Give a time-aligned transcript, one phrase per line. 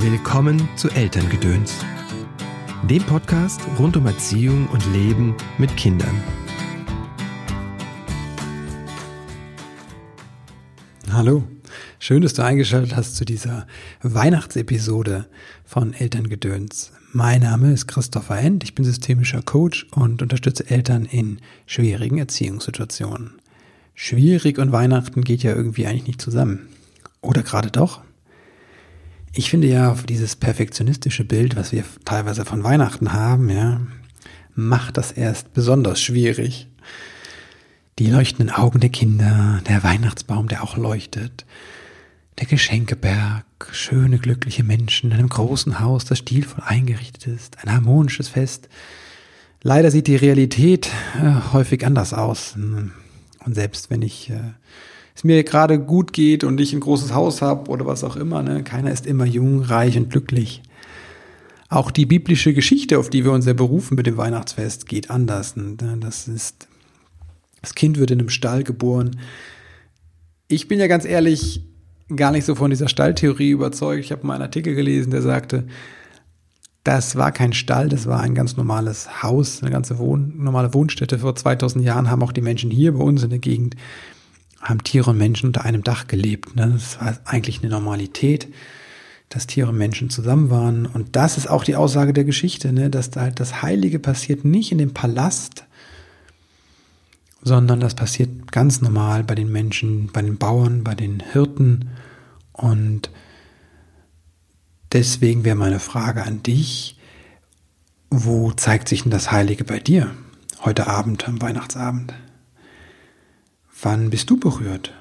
[0.00, 1.74] Willkommen zu Elterngedöns,
[2.88, 6.22] dem Podcast rund um Erziehung und Leben mit Kindern.
[11.10, 11.42] Hallo,
[11.98, 13.66] schön, dass du eingeschaltet hast zu dieser
[14.02, 15.26] Weihnachtsepisode
[15.64, 16.92] von Elterngedöns.
[17.12, 23.40] Mein Name ist Christopher End, ich bin systemischer Coach und unterstütze Eltern in schwierigen Erziehungssituationen.
[23.96, 26.68] Schwierig und Weihnachten geht ja irgendwie eigentlich nicht zusammen.
[27.20, 28.02] Oder gerade doch?
[29.32, 33.80] Ich finde ja, dieses perfektionistische Bild, was wir teilweise von Weihnachten haben, ja,
[34.54, 36.66] macht das erst besonders schwierig.
[37.98, 41.46] Die leuchtenden Augen der Kinder, der Weihnachtsbaum, der auch leuchtet,
[42.38, 48.28] der Geschenkeberg, schöne, glückliche Menschen in einem großen Haus, das stilvoll eingerichtet ist, ein harmonisches
[48.28, 48.68] Fest.
[49.62, 52.54] Leider sieht die Realität äh, häufig anders aus.
[52.54, 54.52] Und selbst wenn ich äh,
[55.18, 58.40] es mir gerade gut geht und ich ein großes Haus habe oder was auch immer.
[58.44, 58.62] Ne?
[58.62, 60.62] Keiner ist immer jung, reich und glücklich.
[61.68, 65.56] Auch die biblische Geschichte, auf die wir uns ja berufen mit dem Weihnachtsfest, geht anders.
[65.56, 65.74] Ne?
[65.98, 66.68] Das ist,
[67.60, 69.18] das Kind wird in einem Stall geboren.
[70.46, 71.64] Ich bin ja ganz ehrlich
[72.14, 74.04] gar nicht so von dieser Stalltheorie überzeugt.
[74.04, 75.66] Ich habe mal einen Artikel gelesen, der sagte,
[76.84, 81.18] das war kein Stall, das war ein ganz normales Haus, eine ganze Wohn normale Wohnstätte.
[81.18, 83.74] Vor 2000 Jahren haben auch die Menschen hier bei uns in der Gegend
[84.60, 86.56] haben Tiere und Menschen unter einem Dach gelebt.
[86.56, 86.70] Ne?
[86.72, 88.48] Das war eigentlich eine Normalität,
[89.28, 90.86] dass Tiere und Menschen zusammen waren.
[90.86, 92.90] Und das ist auch die Aussage der Geschichte, ne?
[92.90, 95.64] dass da halt das Heilige passiert nicht in dem Palast,
[97.42, 101.90] sondern das passiert ganz normal bei den Menschen, bei den Bauern, bei den Hirten.
[102.52, 103.10] Und
[104.92, 106.98] deswegen wäre meine Frage an dich,
[108.10, 110.10] wo zeigt sich denn das Heilige bei dir
[110.64, 112.14] heute Abend, am Weihnachtsabend?
[113.82, 114.92] Wann bist du berührt?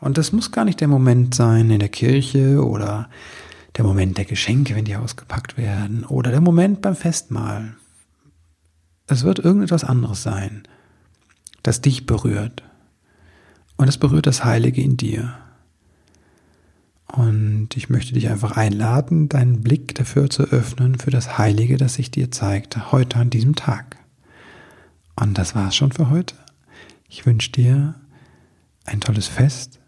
[0.00, 3.08] Und das muss gar nicht der Moment sein in der Kirche oder
[3.76, 7.76] der Moment der Geschenke, wenn die ausgepackt werden, oder der Moment beim Festmahl.
[9.06, 10.62] Es wird irgendetwas anderes sein,
[11.62, 12.62] das dich berührt.
[13.76, 15.34] Und es berührt das Heilige in dir.
[17.06, 21.94] Und ich möchte dich einfach einladen, deinen Blick dafür zu öffnen, für das Heilige, das
[21.94, 23.98] sich dir zeigt, heute an diesem Tag.
[25.14, 26.34] Und das war's schon für heute.
[27.14, 27.94] Ich wünsche dir
[28.86, 29.80] ein tolles Fest,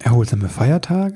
[0.00, 1.14] erholsame Feiertage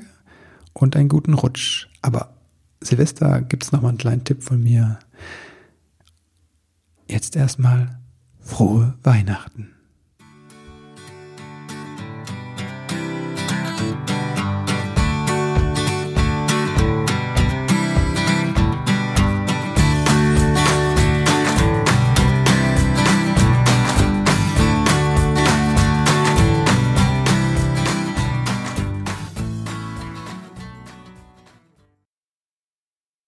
[0.71, 1.89] und einen guten Rutsch.
[2.01, 2.37] Aber
[2.79, 4.99] Silvester gibt es nochmal einen kleinen Tipp von mir.
[7.05, 7.99] Jetzt erstmal
[8.39, 9.75] frohe Weihnachten.